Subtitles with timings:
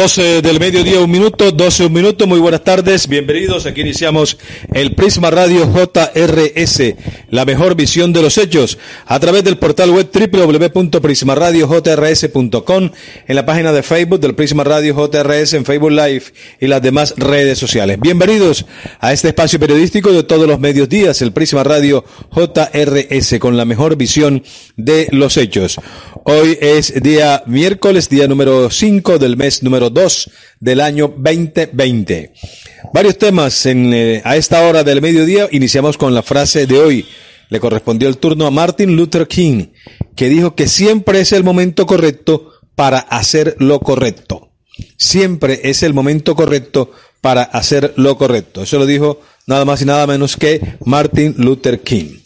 [0.01, 4.39] 12 del mediodía, un minuto, 12 un minuto, muy buenas tardes, bienvenidos, aquí iniciamos
[4.73, 6.95] el Prisma Radio JRS,
[7.29, 12.91] la mejor visión de los hechos, a través del portal web www.prismaradiojrs.com,
[13.29, 16.23] en la página de Facebook del Prisma Radio JRS, en Facebook Live
[16.59, 18.01] y las demás redes sociales.
[18.01, 18.65] Bienvenidos
[19.01, 23.67] a este espacio periodístico de todos los medios días, el Prisma Radio JRS, con la
[23.67, 24.45] mejor visión
[24.79, 25.77] de los hechos.
[26.25, 30.31] Hoy es día miércoles, día número 5 del mes número 2
[30.61, 32.33] del año 2020.
[32.95, 35.49] Varios temas en, eh, a esta hora del mediodía.
[35.51, 37.07] Iniciamos con la frase de hoy.
[37.49, 39.67] Le correspondió el turno a Martin Luther King,
[40.17, 44.53] que dijo que siempre es el momento correcto para hacer lo correcto.
[44.97, 48.63] Siempre es el momento correcto para hacer lo correcto.
[48.63, 52.20] Eso lo dijo nada más y nada menos que Martin Luther King.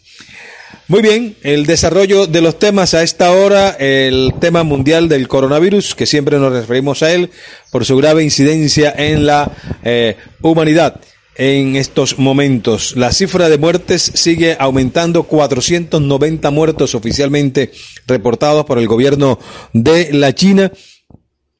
[0.87, 5.95] Muy bien, el desarrollo de los temas a esta hora, el tema mundial del coronavirus,
[5.95, 7.31] que siempre nos referimos a él
[7.71, 9.51] por su grave incidencia en la
[9.83, 11.01] eh, humanidad
[11.37, 12.97] en estos momentos.
[12.97, 17.73] La cifra de muertes sigue aumentando, 490 muertos oficialmente
[18.07, 19.39] reportados por el gobierno
[19.73, 20.71] de la China.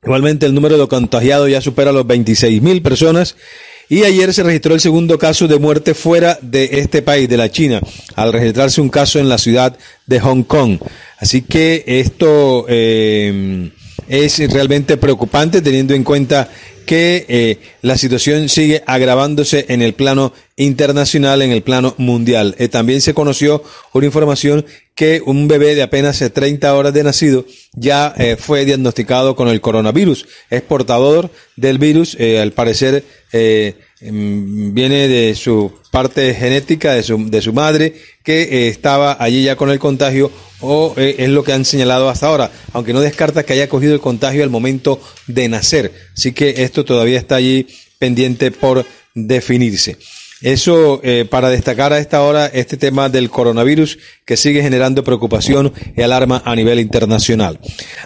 [0.03, 3.37] Igualmente el número de contagiados ya supera los 26 mil personas
[3.95, 7.49] y ayer se registró el segundo caso de muerte fuera de este país, de la
[7.49, 7.81] China,
[8.17, 10.81] al registrarse un caso en la ciudad de Hong Kong.
[11.17, 13.71] Así que esto eh,
[14.09, 16.49] es realmente preocupante teniendo en cuenta
[16.85, 22.57] que eh, la situación sigue agravándose en el plano internacional, en el plano mundial.
[22.59, 27.47] Eh, también se conoció una información que un bebé de apenas 30 horas de nacido
[27.75, 30.27] ya fue diagnosticado con el coronavirus.
[30.51, 33.05] Es portador del virus, al parecer
[34.11, 39.71] viene de su parte genética de su, de su madre que estaba allí ya con
[39.71, 43.53] el contagio o eh, es lo que han señalado hasta ahora, aunque no descarta que
[43.53, 45.93] haya cogido el contagio al momento de nacer.
[46.17, 47.67] Así que esto todavía está allí
[47.99, 48.85] pendiente por
[49.15, 49.97] definirse.
[50.45, 55.73] Eso eh, para destacar a esta hora este tema del coronavirus que sigue generando preocupación
[55.97, 57.59] y alarma a nivel internacional.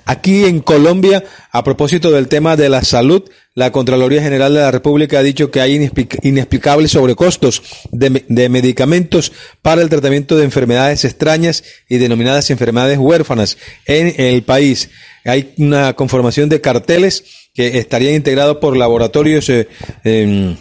[0.04, 4.71] Aquí en Colombia, a propósito del tema de la salud, la Contraloría General de la
[4.71, 5.91] República ha dicho que hay
[6.22, 7.60] inexplicables sobrecostos
[7.91, 14.91] de, medicamentos para el tratamiento de enfermedades extrañas y denominadas enfermedades huérfanas en el país.
[15.25, 19.66] Hay una conformación de carteles que estarían integrados por laboratorios eh,
[20.04, 20.56] em,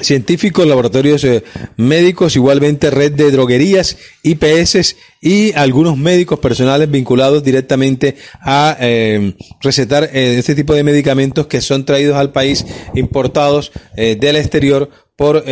[0.00, 1.42] científicos, laboratorios eh,
[1.76, 10.10] médicos, igualmente red de droguerías, IPS y algunos médicos personales vinculados directamente a eh, recetar
[10.12, 15.44] eh, este tipo de medicamentos que son traídos al país importados del exterior por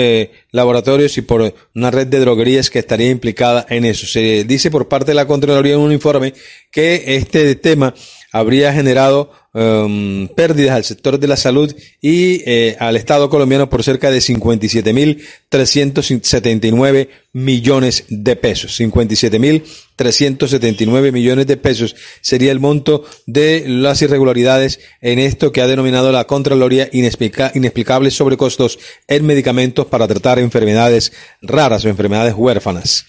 [0.50, 4.06] laboratorios y por una red de droguerías que estaría implicada en eso.
[4.06, 6.34] Se dice por parte de la Contraloría en un informe
[6.70, 7.94] que este tema
[8.34, 11.72] habría generado um, pérdidas al sector de la salud
[12.02, 18.80] y eh, al Estado colombiano por cerca de 57.379 millones de pesos.
[18.80, 26.10] 57.379 millones de pesos sería el monto de las irregularidades en esto que ha denominado
[26.10, 33.06] la Contraloría inexplicables sobrecostos en medicamentos para tratar enfermedades raras o enfermedades huérfanas.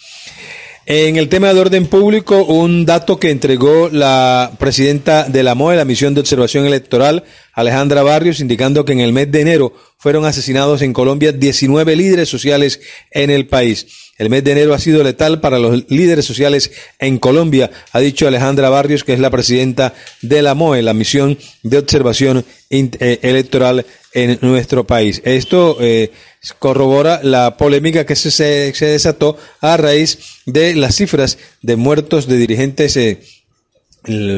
[0.88, 5.76] En el tema de orden público, un dato que entregó la presidenta de la MOE,
[5.76, 7.24] la Misión de Observación Electoral,
[7.54, 12.30] Alejandra Barrios, indicando que en el mes de enero fueron asesinados en Colombia 19 líderes
[12.30, 13.88] sociales en el país.
[14.20, 18.28] El mes de enero ha sido letal para los líderes sociales en Colombia, ha dicho
[18.28, 23.88] Alejandra Barrios, que es la presidenta de la MOE, la Misión de Observación eh, Electoral
[24.16, 25.22] en nuestro país.
[25.26, 26.12] Esto eh,
[26.58, 32.38] corrobora la polémica que se, se, desató a raíz de las cifras de muertos de
[32.38, 33.20] dirigentes eh,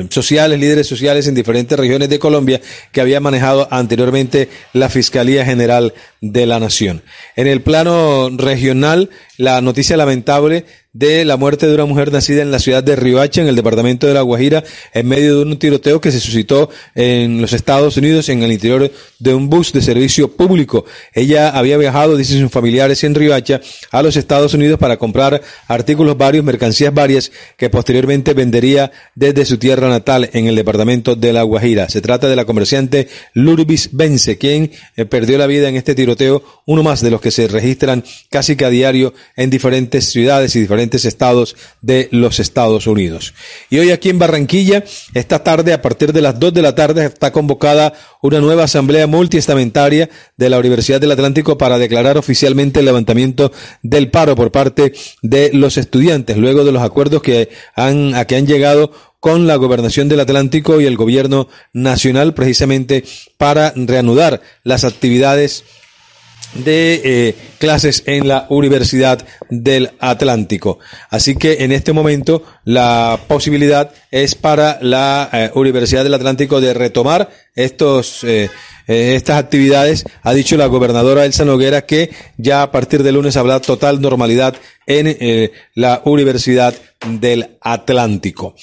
[0.09, 2.59] sociales, líderes sociales en diferentes regiones de Colombia
[2.91, 7.03] que había manejado anteriormente la Fiscalía General de la Nación.
[7.35, 10.65] En el plano regional, la noticia lamentable
[10.97, 14.07] de la muerte de una mujer nacida en la ciudad de Riohacha, en el departamento
[14.07, 14.63] de La Guajira,
[14.93, 18.91] en medio de un tiroteo que se suscitó en los Estados Unidos, en el interior
[19.19, 20.85] de un bus de servicio público.
[21.13, 23.61] Ella había viajado, dicen sus familiares, en Riohacha
[23.91, 29.59] a los Estados Unidos para comprar artículos varios, mercancías varias, que posteriormente vendería desde su
[29.59, 31.89] tierra natal, en el departamento de La Guajira.
[31.89, 36.43] Se trata de la comerciante Lurbis Vence, quien eh, perdió la vida en este tiroteo,
[36.65, 40.61] uno más de los que se registran casi que a diario en diferentes ciudades y
[40.61, 43.33] diferentes estados de los Estados Unidos.
[43.69, 47.05] Y hoy aquí en Barranquilla, esta tarde, a partir de las 2 de la tarde,
[47.05, 52.85] está convocada una nueva asamblea multiestamentaria de la Universidad del Atlántico para declarar oficialmente el
[52.85, 53.51] levantamiento
[53.81, 58.35] del paro por parte de los estudiantes, luego de los acuerdos que han, a que
[58.35, 63.03] han llegado con la gobernación del Atlántico y el gobierno nacional precisamente
[63.37, 65.63] para reanudar las actividades
[66.53, 70.79] de eh, clases en la Universidad del Atlántico.
[71.09, 76.73] Así que en este momento la posibilidad es para la eh, Universidad del Atlántico de
[76.73, 78.49] retomar estos eh,
[78.87, 80.05] estas actividades.
[80.23, 84.55] Ha dicho la gobernadora Elsa Noguera que ya a partir de lunes habrá total normalidad
[84.85, 86.73] en la Universidad
[87.05, 88.55] del Atlántico.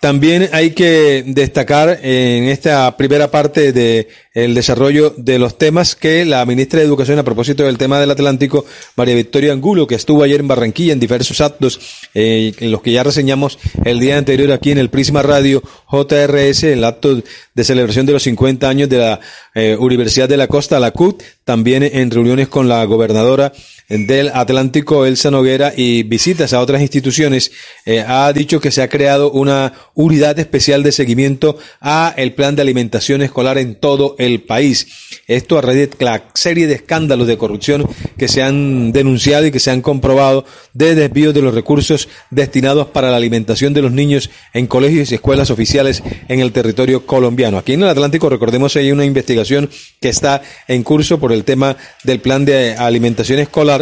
[0.00, 6.24] También hay que destacar en esta primera parte de el desarrollo de los temas que
[6.24, 8.64] la ministra de Educación a propósito del tema del Atlántico,
[8.96, 11.80] María Victoria Angulo, que estuvo ayer en Barranquilla en diversos actos,
[12.14, 16.62] eh, en los que ya reseñamos el día anterior aquí en el Prisma Radio JRS,
[16.64, 17.20] el acto
[17.54, 19.20] de celebración de los 50 años de la
[19.54, 23.52] eh, Universidad de la Costa, la CUT, también en reuniones con la gobernadora
[23.90, 27.50] del Atlántico, Elsa Noguera, y visitas a otras instituciones,
[27.84, 32.54] eh, ha dicho que se ha creado una unidad especial de seguimiento a el plan
[32.54, 34.86] de alimentación escolar en todo el país.
[35.26, 39.50] Esto a raíz de la serie de escándalos de corrupción que se han denunciado y
[39.50, 43.90] que se han comprobado de desvío de los recursos destinados para la alimentación de los
[43.90, 47.58] niños en colegios y escuelas oficiales en el territorio colombiano.
[47.58, 49.68] Aquí en el Atlántico, recordemos, hay una investigación
[50.00, 53.79] que está en curso por el tema del plan de alimentación escolar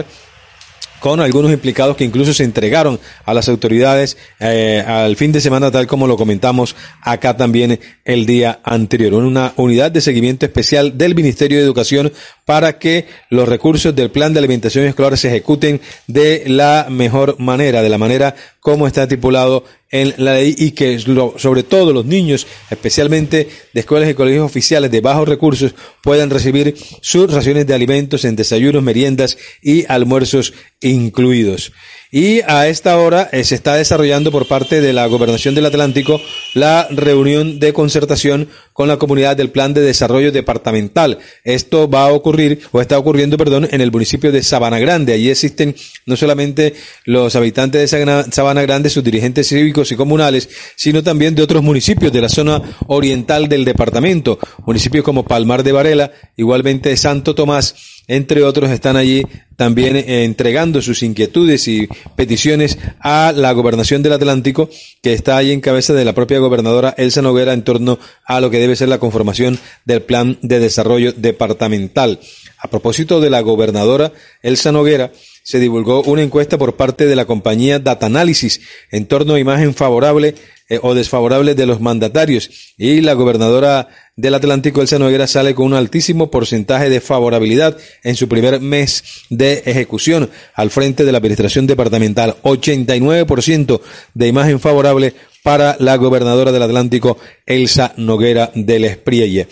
[1.00, 5.70] con algunos implicados que incluso se entregaron a las autoridades eh, al fin de semana,
[5.70, 9.14] tal como lo comentamos acá también el día anterior.
[9.14, 12.12] Una unidad de seguimiento especial del Ministerio de Educación
[12.48, 17.82] para que los recursos del plan de alimentación escolar se ejecuten de la mejor manera,
[17.82, 22.46] de la manera como está estipulado en la ley y que sobre todo los niños,
[22.70, 28.24] especialmente de escuelas y colegios oficiales de bajos recursos, puedan recibir sus raciones de alimentos
[28.24, 31.72] en desayunos, meriendas y almuerzos incluidos.
[32.10, 36.18] Y a esta hora eh, se está desarrollando por parte de la Gobernación del Atlántico
[36.54, 38.48] la reunión de concertación
[38.78, 41.18] con la comunidad del Plan de Desarrollo Departamental.
[41.42, 45.14] Esto va a ocurrir, o está ocurriendo, perdón, en el municipio de Sabana Grande.
[45.14, 45.74] Allí existen
[46.06, 51.42] no solamente los habitantes de Sabana Grande, sus dirigentes cívicos y comunales, sino también de
[51.42, 54.38] otros municipios de la zona oriental del departamento.
[54.64, 57.74] Municipios como Palmar de Varela, igualmente Santo Tomás,
[58.06, 59.22] entre otros, están allí
[59.56, 64.70] también eh, entregando sus inquietudes y peticiones a la gobernación del Atlántico,
[65.02, 68.50] que está ahí en cabeza de la propia gobernadora Elsa Noguera en torno a lo
[68.50, 72.20] que debe ser la conformación del plan de desarrollo departamental.
[72.58, 74.12] A propósito de la gobernadora
[74.42, 75.12] Elsa Noguera,
[75.48, 78.60] se divulgó una encuesta por parte de la compañía Data Analysis
[78.90, 80.34] en torno a imagen favorable
[80.68, 85.64] eh, o desfavorable de los mandatarios y la gobernadora del Atlántico, Elsa Noguera, sale con
[85.64, 91.18] un altísimo porcentaje de favorabilidad en su primer mes de ejecución al frente de la
[91.18, 92.36] administración departamental.
[92.42, 93.80] 89%
[94.12, 95.14] de imagen favorable
[95.48, 97.16] para la gobernadora del Atlántico,
[97.46, 99.48] Elsa Noguera del Esprielle.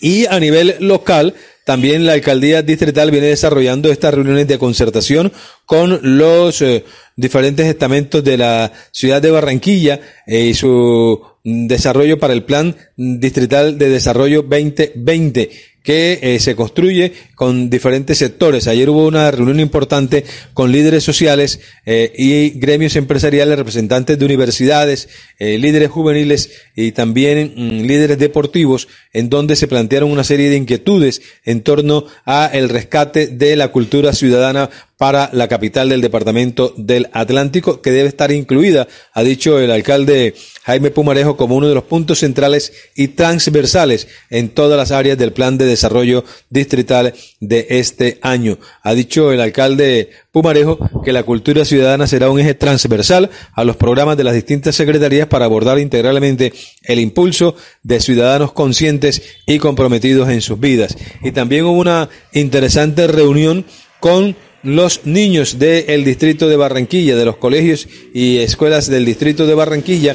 [0.00, 1.34] Y a nivel local,
[1.64, 5.32] también la alcaldía distrital viene desarrollando estas reuniones de concertación
[5.66, 6.84] con los eh,
[7.16, 13.78] diferentes estamentos de la ciudad de Barranquilla eh, y su desarrollo para el plan distrital
[13.78, 15.50] de desarrollo 2020
[15.82, 18.68] que eh, se construye con diferentes sectores.
[18.68, 20.24] Ayer hubo una reunión importante
[20.54, 25.08] con líderes sociales eh, y gremios empresariales, representantes de universidades,
[25.38, 30.56] eh, líderes juveniles y también mm, líderes deportivos, en donde se plantearon una serie de
[30.56, 34.70] inquietudes en torno a el rescate de la cultura ciudadana
[35.02, 40.36] para la capital del departamento del Atlántico, que debe estar incluida, ha dicho el alcalde
[40.62, 45.32] Jaime Pumarejo, como uno de los puntos centrales y transversales en todas las áreas del
[45.32, 48.58] plan de desarrollo distrital de este año.
[48.84, 53.74] Ha dicho el alcalde Pumarejo que la cultura ciudadana será un eje transversal a los
[53.74, 56.52] programas de las distintas secretarías para abordar integralmente
[56.84, 60.96] el impulso de ciudadanos conscientes y comprometidos en sus vidas.
[61.24, 63.64] Y también hubo una interesante reunión
[63.98, 69.54] con los niños del distrito de Barranquilla, de los colegios y escuelas del distrito de
[69.54, 70.14] Barranquilla,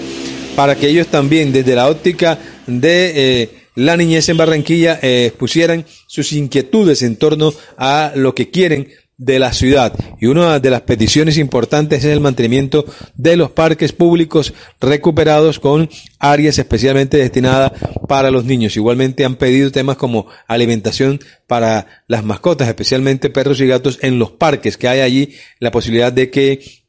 [0.56, 5.86] para que ellos también desde la óptica de eh, la niñez en Barranquilla eh, pusieran
[6.08, 9.94] sus inquietudes en torno a lo que quieren de la ciudad.
[10.20, 15.90] Y una de las peticiones importantes es el mantenimiento de los parques públicos recuperados con
[16.20, 17.72] áreas especialmente destinadas
[18.08, 18.76] para los niños.
[18.78, 24.32] Igualmente han pedido temas como alimentación para las mascotas, especialmente perros y gatos en los
[24.32, 26.87] parques, que hay allí la posibilidad de que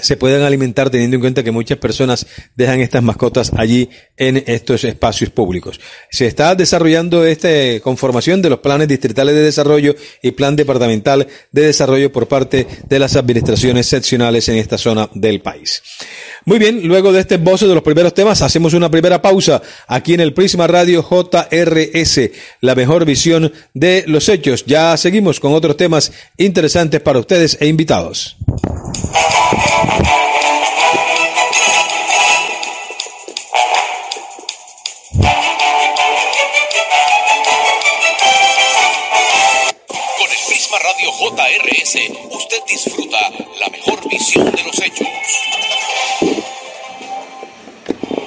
[0.00, 4.84] se puedan alimentar teniendo en cuenta que muchas personas dejan estas mascotas allí en estos
[4.84, 5.80] espacios públicos.
[6.10, 7.48] Se está desarrollando esta
[7.82, 12.98] conformación de los planes distritales de desarrollo y plan departamental de desarrollo por parte de
[12.98, 15.82] las administraciones seccionales en esta zona del país.
[16.46, 20.14] Muy bien, luego de este esbozo de los primeros temas, hacemos una primera pausa aquí
[20.14, 22.30] en el Prisma Radio JRS,
[22.62, 24.64] la mejor visión de los hechos.
[24.66, 28.36] Ya seguimos con otros temas interesantes para ustedes e invitados.
[41.20, 41.96] JRS,
[42.30, 43.18] usted disfruta
[43.58, 45.06] la mejor visión de los hechos.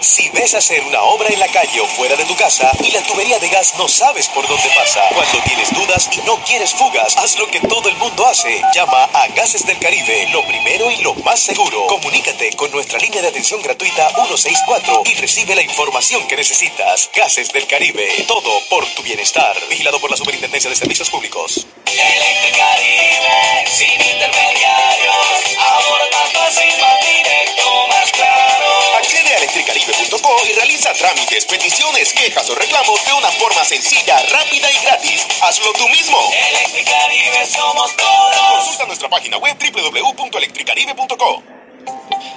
[0.04, 3.02] Si ves hacer una obra en la calle o fuera de tu casa y la
[3.04, 7.16] tubería de gas no sabes por dónde pasa, cuando tienes dudas y no quieres fugas,
[7.16, 8.62] haz lo que todo el mundo hace.
[8.76, 11.88] Llama a Gases del Caribe, lo primero y lo más seguro.
[11.88, 17.10] Comunícate con nuestra línea de atención gratuita 164 y recibe la información que necesitas.
[17.16, 19.56] Gases del Caribe, todo por tu bienestar.
[19.70, 21.66] Vigilado por la Superintendencia de Servicios Públicos.
[21.86, 28.63] Caribe, sin intermediarios, ahora más directo, más claro.
[29.04, 34.72] Accede a electricaribe.co y realiza trámites, peticiones, quejas o reclamos de una forma sencilla, rápida
[34.72, 35.28] y gratis.
[35.42, 36.18] Hazlo tú mismo.
[36.52, 38.60] Electricaribe somos todos.
[38.60, 41.44] Consulta nuestra página web www.electricaribe.co.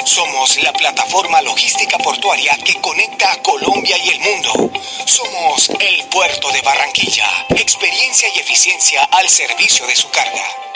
[0.04, 4.72] Somos la plataforma logística portuaria que conecta a Colombia y el mundo.
[5.04, 7.46] Somos el puerto de Barranquilla.
[7.50, 10.75] Experiencia y eficiencia al servicio de su carga.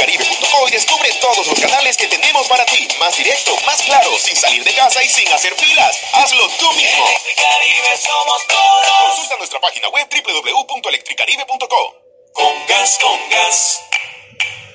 [0.00, 2.88] Electricaribe.co y descubre todos los canales que tenemos para ti.
[2.98, 6.00] Más directo, más claro, sin salir de casa y sin hacer filas.
[6.14, 7.06] Hazlo tú mismo.
[7.06, 9.08] Electricaribe somos todos.
[9.08, 11.96] Consulta nuestra página web www.electricaribe.co.
[12.32, 13.82] Con gas, con gas,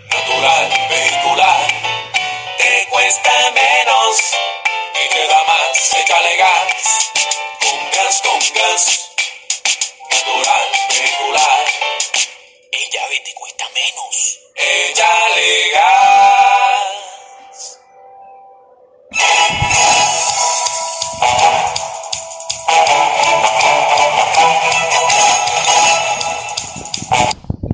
[0.10, 1.67] natural, vehicular,
[2.60, 4.20] te cuesta menos
[4.94, 7.12] y te da más, échale gas.
[7.62, 9.12] Con gas, con gas,
[10.12, 11.65] natural, vehicular,
[12.72, 14.45] ella ve te cuesta menos.
[14.58, 16.55] Échale gas.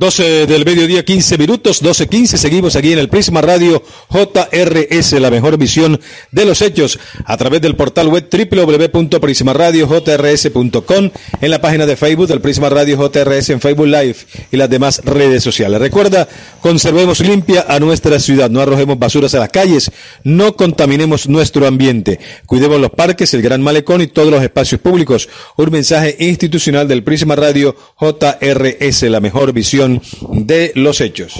[0.01, 2.39] 12 del mediodía, 15 minutos, 12, 15.
[2.39, 7.61] Seguimos aquí en el Prisma Radio JRS, la mejor visión de los hechos, a través
[7.61, 13.85] del portal web www.prismaradiojrs.com, en la página de Facebook del Prisma Radio JRS, en Facebook
[13.85, 14.15] Live
[14.51, 15.79] y las demás redes sociales.
[15.79, 16.27] Recuerda,
[16.61, 19.91] conservemos limpia a nuestra ciudad, no arrojemos basuras a las calles,
[20.23, 25.29] no contaminemos nuestro ambiente, cuidemos los parques, el Gran Malecón y todos los espacios públicos.
[25.57, 29.90] Un mensaje institucional del Prisma Radio JRS, la mejor visión
[30.31, 31.33] de los hechos.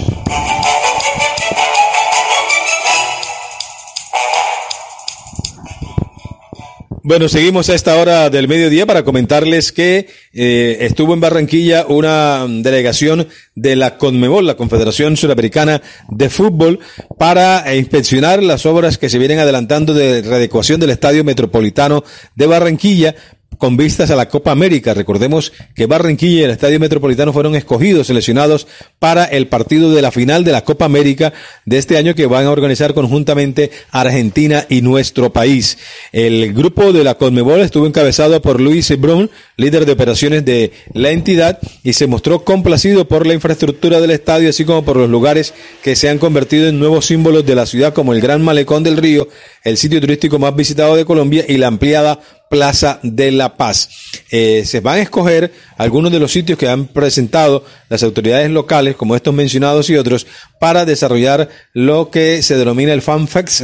[7.04, 12.46] Bueno, seguimos a esta hora del mediodía para comentarles que eh, estuvo en Barranquilla una
[12.48, 16.78] delegación de la CONMEBOL, la Confederación Suramericana de Fútbol,
[17.18, 22.04] para inspeccionar las obras que se vienen adelantando de readecuación del Estadio Metropolitano
[22.36, 23.16] de Barranquilla
[23.62, 24.92] con vistas a la Copa América.
[24.92, 28.66] Recordemos que Barranquilla y el Estadio Metropolitano fueron escogidos, seleccionados
[28.98, 31.32] para el partido de la final de la Copa América
[31.64, 35.78] de este año que van a organizar conjuntamente Argentina y nuestro país.
[36.10, 41.10] El grupo de la Conmebol estuvo encabezado por Luis Brun, líder de operaciones de la
[41.10, 45.54] entidad, y se mostró complacido por la infraestructura del estadio, así como por los lugares
[45.84, 48.96] que se han convertido en nuevos símbolos de la ciudad, como el Gran Malecón del
[48.96, 49.28] Río,
[49.62, 52.18] el sitio turístico más visitado de Colombia y la ampliada
[52.52, 53.88] Plaza de la Paz.
[54.30, 58.96] Eh, se van a escoger algunos de los sitios que han presentado las autoridades locales,
[58.96, 60.26] como estos mencionados y otros,
[60.58, 63.62] para desarrollar lo que se denomina el FanFex,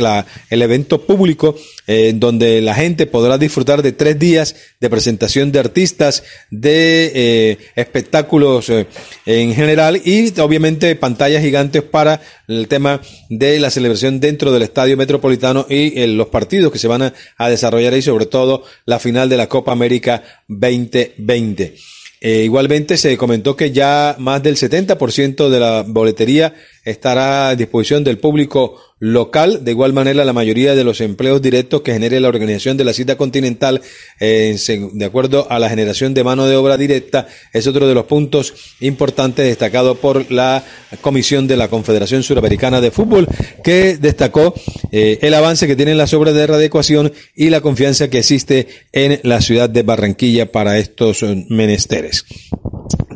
[0.50, 1.55] el evento público,
[1.87, 7.59] eh, donde la gente podrá disfrutar de tres días de presentación de artistas, de eh,
[7.77, 8.87] espectáculos eh,
[9.25, 13.00] en general y obviamente pantallas gigantes para el tema
[13.31, 17.49] de la celebración dentro del estadio metropolitano y los partidos que se van a, a
[17.49, 21.76] desarrollar ahí, sobre todo la final de la Copa América 2020.
[22.21, 26.52] Eh, igualmente se comentó que ya más del 70% de la boletería
[26.90, 29.64] estará a disposición del público local.
[29.64, 32.92] De igual manera, la mayoría de los empleos directos que genere la organización de la
[32.92, 33.80] cita continental,
[34.21, 34.57] eh,
[34.92, 38.54] de acuerdo a la generación de mano de obra directa, es otro de los puntos
[38.80, 40.64] importantes destacado por la
[41.00, 43.28] Comisión de la Confederación Suramericana de Fútbol,
[43.62, 44.54] que destacó
[44.90, 49.21] eh, el avance que tienen las obras de readecuación y la confianza que existe en
[49.23, 52.25] la ciudad de Barranquilla para estos eh, menesteres.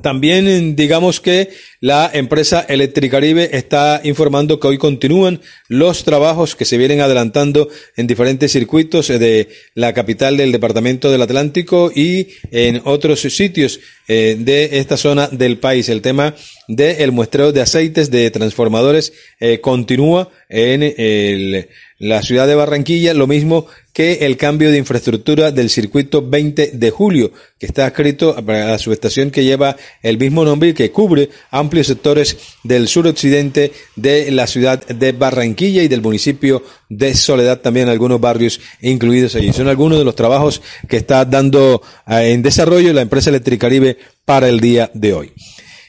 [0.02, 1.50] También digamos que
[1.82, 8.06] la empresa Electricaribe está informando que hoy continúan los trabajos que se vienen adelantando en
[8.06, 14.78] diferentes circuitos de la capital del departamento del Atlántico y en otros sitios eh, de
[14.78, 15.88] esta zona del país.
[15.88, 16.36] El tema
[16.68, 21.66] del muestreo de aceites de transformadores eh, continúa en
[22.02, 26.90] la ciudad de Barranquilla, lo mismo que el cambio de infraestructura del circuito 20 de
[26.90, 31.28] julio, que está escrito a la subestación que lleva el mismo nombre y que cubre
[31.72, 37.88] amplios sectores del suroccidente de la ciudad de Barranquilla y del municipio de Soledad, también
[37.88, 39.54] algunos barrios incluidos allí.
[39.54, 44.50] Son algunos de los trabajos que está dando eh, en desarrollo la empresa Electricaribe para
[44.50, 45.32] el día de hoy.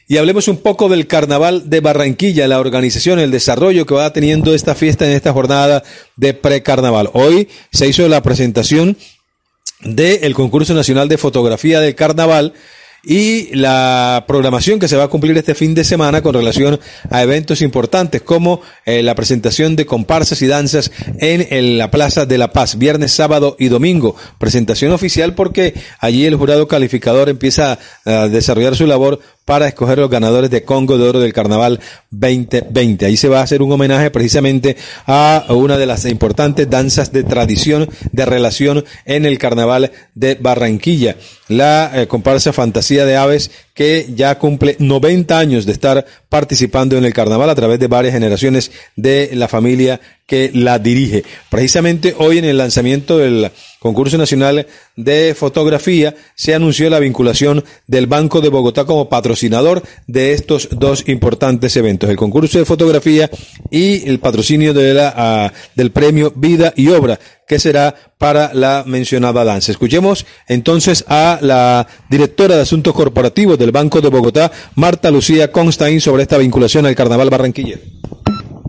[0.07, 4.53] Y hablemos un poco del Carnaval de Barranquilla, la organización, el desarrollo que va teniendo
[4.53, 5.83] esta fiesta en esta jornada
[6.15, 7.09] de precarnaval.
[7.11, 8.95] Hoy se hizo la presentación
[9.81, 12.53] del concurso nacional de fotografía del carnaval
[13.05, 16.79] y la programación que se va a cumplir este fin de semana con relación
[17.09, 22.37] a eventos importantes como eh, la presentación de comparsas y danzas en, la Plaza de
[22.37, 24.15] la Paz, viernes, sábado y domingo.
[24.37, 30.09] Presentación oficial porque allí el jurado calificador empieza a desarrollar su labor para escoger los
[30.09, 31.79] ganadores de Congo de Oro del Carnaval
[32.11, 33.05] 2020.
[33.05, 37.23] Ahí se va a hacer un homenaje precisamente a una de las importantes danzas de
[37.23, 41.17] tradición, de relación en el Carnaval de Barranquilla.
[41.49, 47.05] La eh, comparsa Fantasía de Aves que ya cumple 90 años de estar participando en
[47.05, 51.23] el carnaval a través de varias generaciones de la familia que la dirige.
[51.49, 58.07] Precisamente hoy en el lanzamiento del concurso nacional de fotografía se anunció la vinculación del
[58.07, 63.29] Banco de Bogotá como patrocinador de estos dos importantes eventos, el concurso de fotografía
[63.69, 69.43] y el patrocinio de la, del premio Vida y Obra que será para la mencionada
[69.43, 69.71] danza.
[69.73, 75.99] Escuchemos entonces a la directora de Asuntos Corporativos del Banco de Bogotá, Marta Lucía Constain,
[75.99, 77.77] sobre esta vinculación al Carnaval Barranquilla.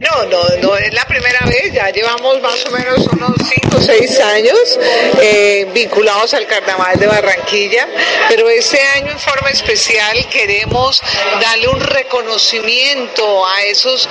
[0.05, 3.81] No, no, no es la primera vez, ya llevamos más o menos unos 5 o
[3.81, 4.79] 6 años
[5.21, 7.88] eh, vinculados al Carnaval de Barranquilla,
[8.29, 11.03] pero este año en forma especial queremos
[11.40, 14.09] darle un reconocimiento a esos,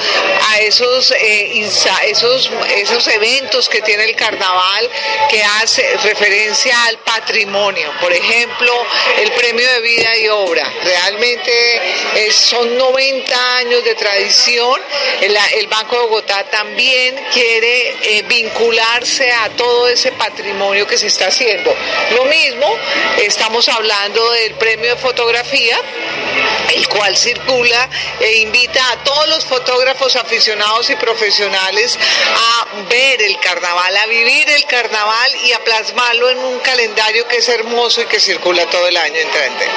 [0.50, 1.70] a esos, eh,
[2.08, 4.90] esos, esos eventos que tiene el Carnaval
[5.30, 7.92] que hace referencia al patrimonio.
[8.02, 8.72] Por ejemplo,
[9.20, 10.64] el premio de vida y obra.
[10.84, 11.52] Realmente
[12.16, 14.82] eh, son 90 años de tradición.
[15.22, 15.34] El,
[15.68, 21.74] Banco de Bogotá también quiere eh, vincularse a todo ese patrimonio que se está haciendo.
[22.16, 22.68] Lo mismo,
[23.22, 25.78] estamos hablando del premio de fotografía,
[26.74, 31.98] el cual circula e invita a todos los fotógrafos aficionados y profesionales
[32.36, 37.38] a ver el carnaval, a vivir el carnaval y a plasmarlo en un calendario que
[37.38, 39.68] es hermoso y que circula todo el año entrante.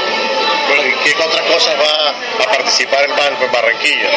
[0.68, 4.10] Bueno, ¿y qué otras cosas va a participar el banco en Barranquilla?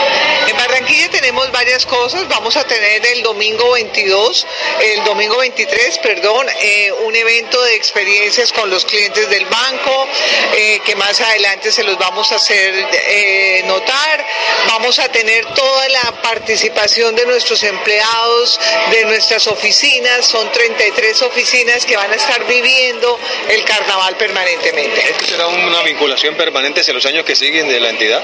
[0.47, 2.27] En Barranquilla tenemos varias cosas.
[2.27, 4.47] Vamos a tener el domingo 22,
[4.81, 10.07] el domingo 23, perdón, eh, un evento de experiencias con los clientes del banco,
[10.55, 14.25] eh, que más adelante se los vamos a hacer eh, notar.
[14.67, 18.59] Vamos a tener toda la participación de nuestros empleados,
[18.91, 20.25] de nuestras oficinas.
[20.25, 25.11] Son 33 oficinas que van a estar viviendo el carnaval permanentemente.
[25.11, 28.23] ¿Esto será una vinculación permanente hacia los años que siguen de la entidad?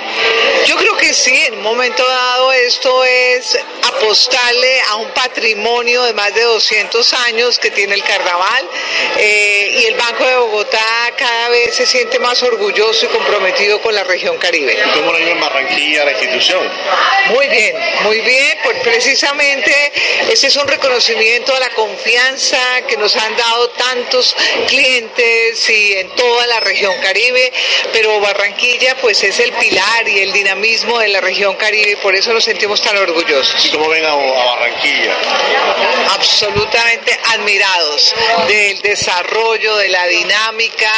[0.66, 3.35] Yo creo que sí, en un momento dado esto es
[3.84, 8.70] apostarle a un patrimonio de más de 200 años que tiene el carnaval
[9.18, 13.94] eh, y el Banco de Bogotá cada vez se siente más orgulloso y comprometido con
[13.94, 14.78] la región Caribe.
[14.86, 16.62] ¿Y cómo lo en Barranquilla la institución?
[17.30, 19.74] Muy bien, muy bien, pues precisamente
[20.30, 24.36] ese es un reconocimiento a la confianza que nos han dado tantos
[24.68, 27.52] clientes y en toda la región Caribe,
[27.92, 32.16] pero Barranquilla pues es el pilar y el dinamismo de la región Caribe y por
[32.16, 33.25] eso nos sentimos tan orgullosos.
[33.64, 35.16] ¿Y cómo ven a, a Barranquilla?
[36.14, 38.14] absolutamente admirados
[38.48, 40.92] del desarrollo, de la dinámica,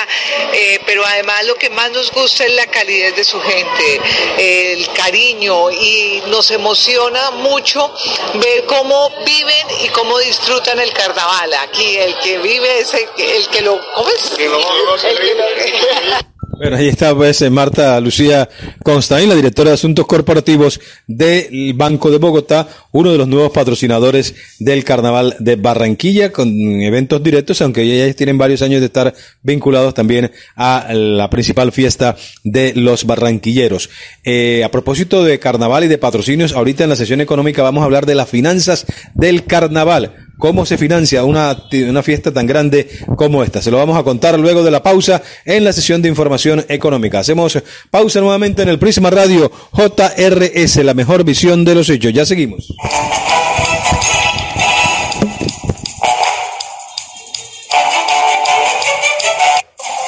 [0.54, 4.02] eh, pero además lo que más nos gusta es la calidez de su gente,
[4.38, 7.94] el cariño y nos emociona mucho
[8.36, 11.54] ver cómo viven y cómo disfrutan el carnaval.
[11.56, 13.80] Aquí el que vive es el, que- el que lo...
[13.94, 14.30] ¿Cómo es?
[14.38, 18.50] Que lo- El que lo- Bueno, ahí está pues eh, Marta Lucía
[18.84, 24.34] Constaín, la directora de Asuntos Corporativos del Banco de Bogotá, uno de los nuevos patrocinadores
[24.58, 26.50] del Carnaval de Barranquilla, con
[26.82, 32.16] eventos directos, aunque ya tienen varios años de estar vinculados también a la principal fiesta
[32.44, 33.92] de los barranquilleros.
[34.24, 37.86] Eh, a propósito de Carnaval y de patrocinios, ahorita en la sesión económica vamos a
[37.86, 40.27] hablar de las finanzas del Carnaval.
[40.38, 41.58] ¿Cómo se financia una,
[41.90, 43.60] una fiesta tan grande como esta?
[43.62, 47.20] Se lo vamos a contar luego de la pausa en la sesión de información económica.
[47.20, 47.58] Hacemos
[47.90, 52.14] pausa nuevamente en el Prisma Radio JRS, la mejor visión de los hechos.
[52.14, 52.68] Ya seguimos.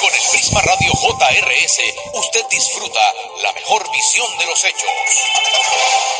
[0.00, 1.80] Con el Prisma Radio JRS,
[2.14, 3.00] usted disfruta
[3.42, 6.19] la mejor visión de los hechos.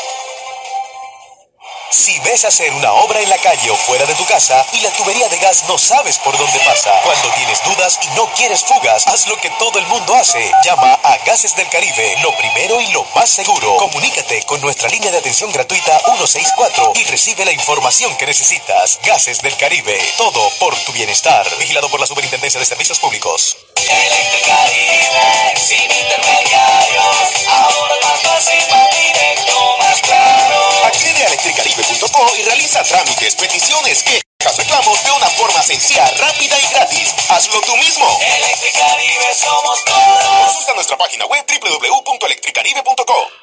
[1.90, 4.92] Si ves hacer una obra en la calle o fuera de tu casa y la
[4.92, 9.08] tubería de gas no sabes por dónde pasa, cuando tienes dudas y no quieres fugas,
[9.08, 10.52] haz lo que todo el mundo hace.
[10.64, 13.76] Llama a Gases del Caribe, lo primero y lo más seguro.
[13.76, 19.00] Comunícate con nuestra línea de atención gratuita 164 y recibe la información que necesitas.
[19.04, 21.44] Gases del Caribe, todo por tu bienestar.
[21.58, 23.56] Vigilado por la Superintendencia de Servicios Públicos.
[23.90, 30.84] Electricaribe, sin intermediarios, ahora más fácil, más directo, más claro.
[30.86, 36.66] Accede a electricaribe.com y realiza trámites, peticiones, quejas, reclamos de una forma sencilla, rápida y
[36.72, 37.14] gratis.
[37.28, 38.06] Hazlo tú mismo.
[38.20, 40.46] Electricaribe somos todos.
[40.46, 43.39] Consulta nuestra página web www.electricaribe.com.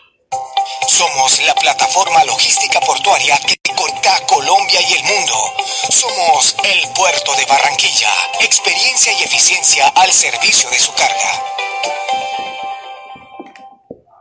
[0.97, 5.53] Somos la plataforma logística portuaria que conecta Colombia y el mundo.
[5.91, 8.11] Somos el puerto de Barranquilla.
[8.41, 11.43] Experiencia y eficiencia al servicio de su carga.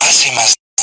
[0.01, 0.55] Hace más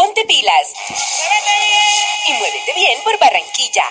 [0.00, 0.72] Ponte pilas.
[2.24, 3.84] Y muévete bien por Barranquilla.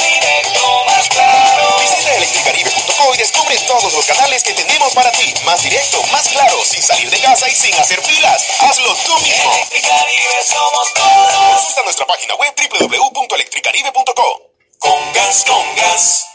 [3.71, 5.33] todos los canales que tenemos para ti.
[5.45, 8.43] Más directo, más claro, sin salir de casa y sin hacer filas.
[8.59, 9.53] Hazlo tú mismo.
[9.53, 11.31] Electricaribe somos todos.
[11.55, 14.41] Consulta nuestra página web www.electricaribe.co.
[14.77, 16.27] Con gas, con gas,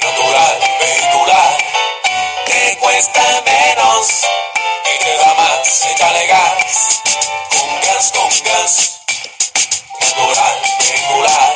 [0.00, 1.58] natural, vehicular,
[2.46, 4.08] te cuesta menos
[4.94, 7.02] y te da más, échale gas.
[7.50, 9.00] Con gas, con gas,
[10.00, 11.54] natural, vehicular,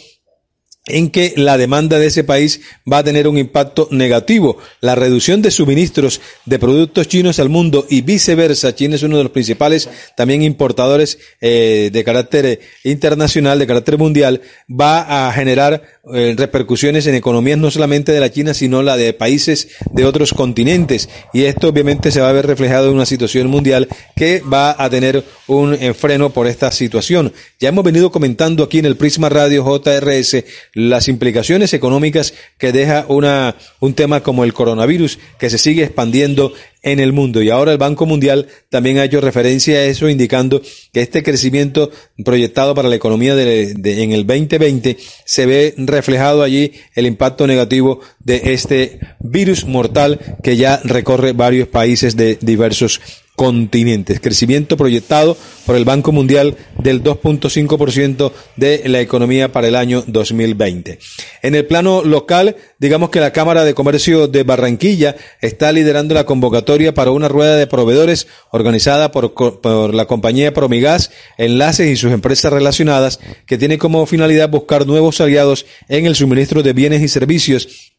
[0.88, 4.58] en que la demanda de ese país va a tener un impacto negativo.
[4.80, 8.74] La reducción de suministros de productos chinos al mundo y viceversa.
[8.74, 13.98] China es uno de los principales también importadores eh, de carácter eh, internacional, de carácter
[13.98, 18.96] mundial, va a generar eh, repercusiones en economías no solamente de la China, sino la
[18.96, 21.08] de países de otros continentes.
[21.32, 24.88] Y esto obviamente se va a ver reflejado en una situación mundial que va a
[24.90, 27.32] tener un freno por esta situación.
[27.60, 30.44] Ya hemos venido comentando aquí en el Prisma Radio JRS
[30.78, 36.52] las implicaciones económicas que deja una, un tema como el coronavirus que se sigue expandiendo
[36.82, 37.42] en el mundo.
[37.42, 40.62] Y ahora el Banco Mundial también ha hecho referencia a eso, indicando
[40.92, 41.90] que este crecimiento
[42.24, 48.00] proyectado para la economía de, en el 2020 se ve reflejado allí el impacto negativo
[48.20, 53.00] de este virus mortal que ya recorre varios países de diversos
[53.38, 54.18] continentes.
[54.18, 60.98] Crecimiento proyectado por el Banco Mundial del 2.5% de la economía para el año 2020.
[61.42, 66.26] En el plano local, digamos que la Cámara de Comercio de Barranquilla está liderando la
[66.26, 72.10] convocatoria para una rueda de proveedores organizada por, por la compañía Promigas, Enlaces y sus
[72.10, 77.08] empresas relacionadas, que tiene como finalidad buscar nuevos aliados en el suministro de bienes y
[77.08, 77.92] servicios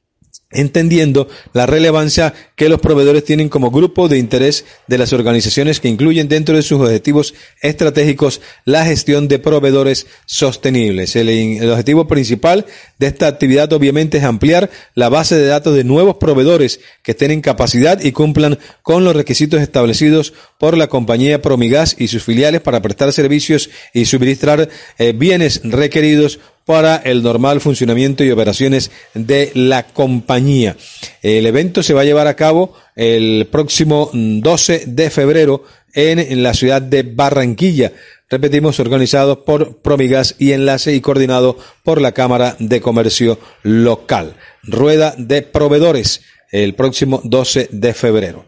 [0.52, 5.90] entendiendo la relevancia que los proveedores tienen como grupo de interés de las organizaciones que
[5.90, 11.16] incluyen dentro de sus objetivos estratégicos la gestión de proveedores sostenibles.
[11.16, 12.66] El, objetivo principal
[12.98, 17.42] de esta actividad obviamente es ampliar la base de datos de nuevos proveedores que estén
[17.42, 22.82] capacidad y cumplan con los requisitos establecidos por la compañía Promigas y sus filiales para
[22.82, 29.88] prestar servicios y suministrar eh, bienes requeridos para el normal funcionamiento y operaciones de la
[29.88, 30.78] compañía.
[31.24, 35.64] El evento se va a llevar a cabo el próximo 12 de febrero
[35.96, 37.92] en, la ciudad de Barranquilla.
[38.30, 44.36] Repetimos, organizado por Promigas y enlace y coordinado por la Cámara de Comercio Local.
[44.62, 48.46] Rueda de proveedores el próximo 12 de febrero.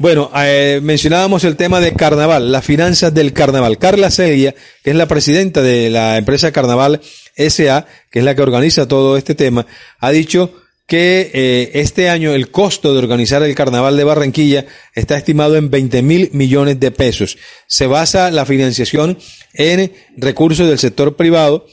[0.00, 3.78] Bueno, eh, mencionábamos el tema de carnaval, las finanzas del carnaval.
[3.78, 7.00] Carla Celia, que es la presidenta de la empresa Carnaval
[7.38, 9.66] SA, que es la que organiza todo este tema,
[10.00, 10.52] ha dicho
[10.86, 15.70] que eh, este año el costo de organizar el carnaval de Barranquilla está estimado en
[15.70, 17.36] 20 mil millones de pesos.
[17.66, 19.18] Se basa la financiación
[19.52, 21.66] en recursos del sector privado,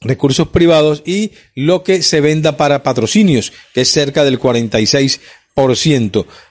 [0.00, 5.20] recursos privados y lo que se venda para patrocinios, que es cerca del 46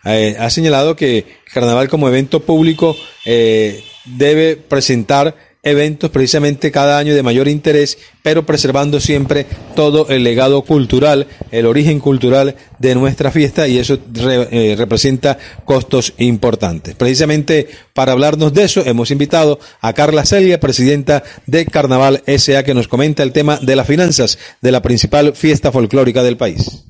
[0.05, 5.35] eh, ha señalado que Carnaval como evento público eh, debe presentar
[5.67, 11.65] eventos precisamente cada año de mayor interés, pero preservando siempre todo el legado cultural, el
[11.65, 16.95] origen cultural de nuestra fiesta y eso eh, representa costos importantes.
[16.95, 22.73] Precisamente para hablarnos de eso hemos invitado a Carla Celia, presidenta de Carnaval SA, que
[22.73, 26.83] nos comenta el tema de las finanzas de la principal fiesta folclórica del país.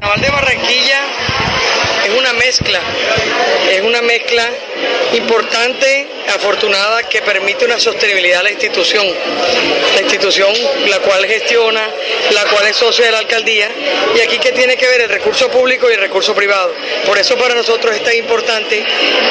[0.00, 1.00] Carnaval de Barranquilla
[2.06, 2.80] es una mezcla,
[3.70, 4.48] es una mezcla
[5.16, 9.06] importante, afortunada, que permite una sostenibilidad a la institución.
[9.94, 10.52] La institución
[10.88, 11.88] la cual gestiona,
[12.30, 13.68] la cual es socio de la alcaldía,
[14.16, 16.74] y aquí que tiene que ver el recurso público y el recurso privado.
[17.06, 18.84] Por eso para nosotros es tan importante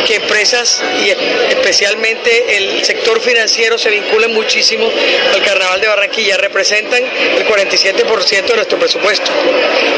[0.06, 1.10] que empresas y
[1.52, 4.90] especialmente el sector financiero se vinculen muchísimo
[5.34, 6.38] al Carnaval de Barranquilla.
[6.38, 9.32] Representan el 47% de nuestro presupuesto.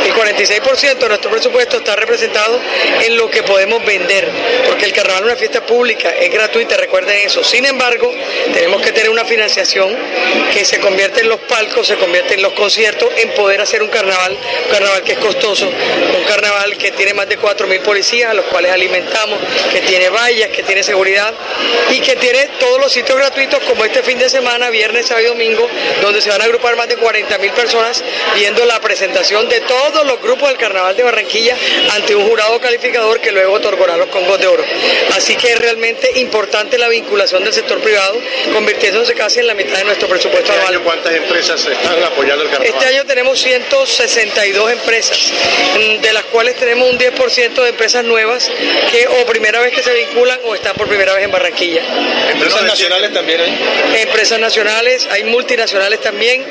[0.05, 2.59] El 46% de nuestro presupuesto está representado
[3.03, 4.29] en lo que podemos vender,
[4.67, 7.41] porque el carnaval es una fiesta pública, es gratuita, recuerden eso.
[7.41, 8.13] Sin embargo,
[8.53, 9.95] tenemos que tener una financiación
[10.53, 13.87] que se convierte en los palcos, se convierte en los conciertos, en poder hacer un
[13.87, 18.33] carnaval, un carnaval que es costoso, un carnaval que tiene más de 4.000 policías, a
[18.33, 19.39] los cuales alimentamos,
[19.71, 21.33] que tiene vallas, que tiene seguridad
[21.91, 25.29] y que tiene todos los sitios gratuitos como este fin de semana, viernes, sábado y
[25.29, 25.69] domingo,
[26.01, 28.03] donde se van a agrupar más de 40.000 personas
[28.35, 31.55] viendo la presentación de todos los grupos del carnaval de Barranquilla
[31.91, 34.65] ante un jurado calificador que luego otorgará los congos de oro.
[35.15, 38.19] Así que es realmente importante la vinculación del sector privado,
[38.53, 40.75] convirtiéndose casi en la mitad de nuestro presupuesto Este anual.
[40.75, 42.73] año, ¿Cuántas empresas están apoyando el carnaval?
[42.75, 45.31] Este año tenemos 162 empresas,
[45.77, 48.49] mm, de las cuales tenemos un 10% de empresas nuevas
[48.91, 51.81] que o primera vez que se vinculan o están por primera vez en Barranquilla.
[52.31, 54.01] ¿Empresas nacionales también hay?
[54.01, 56.43] Empresas nacionales, hay multinacionales también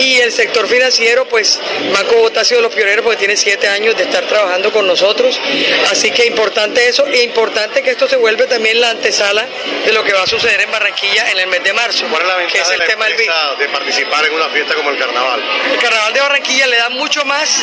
[0.00, 1.58] y el sector financiero, pues
[1.92, 5.40] Banco Bogotá ha sido los pioneros porque tiene siete años de estar trabajando con nosotros,
[5.90, 9.46] así que importante eso e importante que esto se vuelve también la antesala
[9.84, 12.28] de lo que va a suceder en Barranquilla en el mes de marzo, ¿Cuál es
[12.28, 13.16] la que ventaja es de el la tema del
[13.58, 15.42] de participar en una fiesta como el carnaval?
[15.72, 17.62] El carnaval de Barranquilla le da mucho más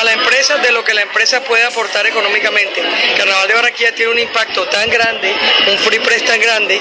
[0.00, 2.80] a la empresa de lo que la empresa puede aportar económicamente.
[2.80, 5.32] El carnaval de Barranquilla tiene un impacto tan grande,
[5.68, 6.80] un free press tan grande,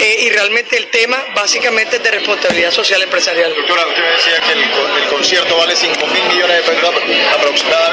[0.00, 3.54] eh, y realmente el tema básicamente es de responsabilidad social empresarial.
[3.54, 4.62] Doctora, usted decía que el,
[5.02, 7.91] el concierto vale 5 mil millones de pesos apro- aproximadamente.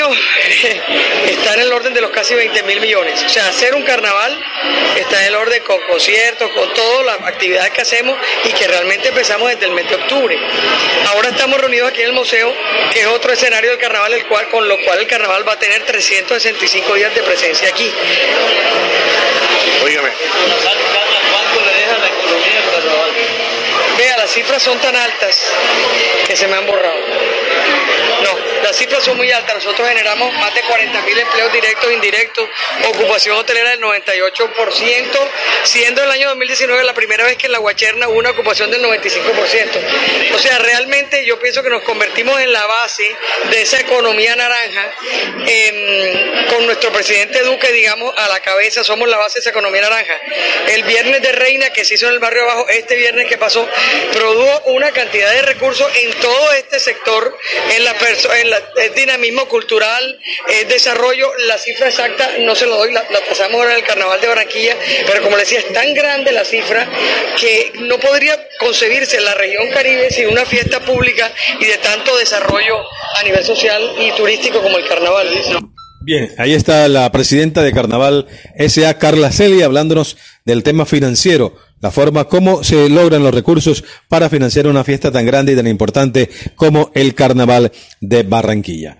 [0.00, 0.14] Año
[1.26, 3.22] está en el orden de los casi 20 mil millones.
[3.24, 4.38] O sea, hacer un carnaval
[4.96, 9.08] está en el orden con conciertos, con todas las actividades que hacemos y que realmente
[9.08, 10.38] empezamos desde el mes de octubre.
[11.08, 12.54] Ahora estamos reunidos aquí en el museo,
[12.92, 15.58] que es otro escenario del carnaval, el cual, con lo cual el carnaval va a
[15.58, 17.92] tener 365 días de presencia aquí.
[19.84, 23.10] Óigame, ¿Cuánto le deja la economía al carnaval?
[23.98, 25.38] Vea, las cifras son tan altas
[26.26, 27.00] que se me han borrado.
[28.70, 29.56] Las cifras son muy altas.
[29.56, 32.48] Nosotros generamos más de 40 mil empleos directos e indirectos,
[32.88, 35.28] ocupación hotelera del 98%,
[35.64, 38.80] siendo el año 2019 la primera vez que en la Guacherna hubo una ocupación del
[38.84, 40.34] 95%.
[40.36, 43.02] O sea, realmente yo pienso que nos convertimos en la base
[43.50, 44.92] de esa economía naranja,
[45.48, 49.80] em, con nuestro presidente Duque, digamos, a la cabeza, somos la base de esa economía
[49.80, 50.16] naranja.
[50.68, 53.68] El viernes de Reina que se hizo en el barrio abajo, este viernes que pasó,
[54.12, 57.36] produjo una cantidad de recursos en todo este sector,
[57.70, 57.96] en la
[58.36, 60.18] en la el dinamismo cultural,
[60.48, 63.84] el desarrollo, la cifra exacta no se lo doy, la, la pasamos ahora en el
[63.84, 66.88] carnaval de Barranquilla, pero como le decía, es tan grande la cifra
[67.38, 72.76] que no podría concebirse la región Caribe sin una fiesta pública y de tanto desarrollo
[73.18, 75.28] a nivel social y turístico como el carnaval.
[76.02, 78.26] Bien, ahí está la presidenta de Carnaval
[78.68, 84.28] SA, Carla Celia, hablándonos del tema financiero, la forma como se logran los recursos para
[84.28, 88.98] financiar una fiesta tan grande y tan importante como el Carnaval de Barranquilla.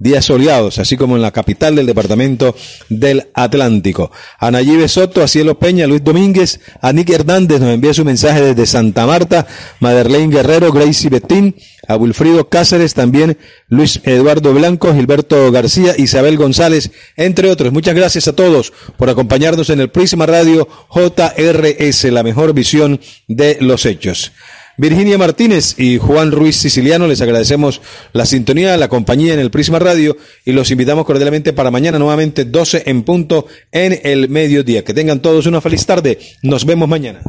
[0.00, 2.54] Días soleados, así como en la capital del departamento
[2.88, 4.10] del Atlántico.
[4.38, 8.42] A Nayibe Soto, a Cielo Peña, Luis Domínguez, a Nick Hernández nos envía su mensaje
[8.42, 9.46] desde Santa Marta,
[9.78, 11.54] Maderlein Guerrero, Gracie Betín,
[11.86, 17.72] a Wilfrido Cáceres, también Luis Eduardo Blanco, Gilberto García, Isabel González, entre otros.
[17.72, 23.58] Muchas gracias a todos por acompañarnos en el Prisma Radio JRS, la mejor visión de
[23.60, 24.32] los hechos.
[24.76, 27.80] Virginia Martínez y Juan Ruiz Siciliano, les agradecemos
[28.12, 32.44] la sintonía, la compañía en el Prisma Radio y los invitamos cordialmente para mañana nuevamente
[32.44, 34.84] 12 en punto en el mediodía.
[34.84, 36.18] Que tengan todos una feliz tarde.
[36.42, 37.20] Nos vemos mañana.